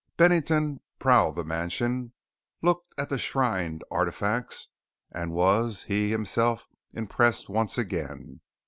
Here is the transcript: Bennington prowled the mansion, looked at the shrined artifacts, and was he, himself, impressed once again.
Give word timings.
Bennington 0.17 0.79
prowled 0.97 1.35
the 1.35 1.43
mansion, 1.43 2.13
looked 2.63 2.95
at 2.97 3.09
the 3.09 3.19
shrined 3.19 3.83
artifacts, 3.91 4.69
and 5.11 5.31
was 5.31 5.83
he, 5.83 6.09
himself, 6.09 6.65
impressed 6.91 7.49
once 7.49 7.77
again. 7.77 8.41